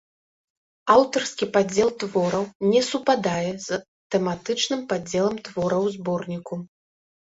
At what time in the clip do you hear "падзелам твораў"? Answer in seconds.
4.95-5.83